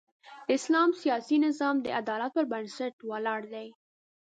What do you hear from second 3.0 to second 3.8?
ولاړ دی.